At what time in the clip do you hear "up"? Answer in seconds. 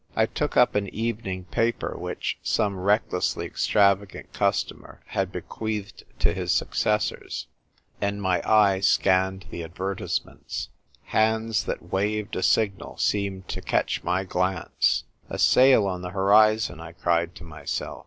0.57-0.73